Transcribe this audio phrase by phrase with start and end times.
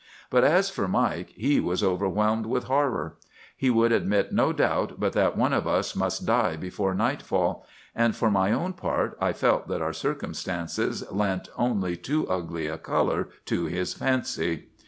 [0.31, 3.17] "But as for Mike, he was overwhelmed with horror.
[3.55, 7.67] He would admit no doubt but that one of us must die before nightfall.
[7.93, 12.79] And for my own part, I felt that our circumstances lent only too ugly a
[12.79, 14.69] color to his fancy.